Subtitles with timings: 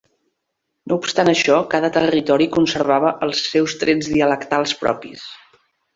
[0.93, 5.29] No obstant això, cada territori conservava els seus trets dialectals propis.